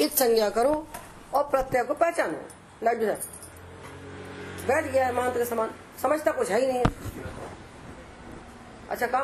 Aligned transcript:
इत 0.00 0.12
संज्ञा 0.12 0.50
करो 0.50 0.88
और 1.34 1.42
प्रत्यय 1.42 1.84
को 1.84 1.94
पहचानो। 1.94 2.38
लाइट 2.82 3.02
है 3.02 3.14
बैठ 4.66 4.84
गया 4.84 5.06
है 5.06 5.12
मंत्र 5.12 5.38
के 5.38 5.44
समान। 5.44 5.70
समझता 6.02 6.30
कुछ 6.30 6.50
है 6.50 6.60
ही 6.60 6.66
नहीं। 6.66 6.78
है 6.78 6.84
अच्छा 8.90 9.06
काम 9.06 9.18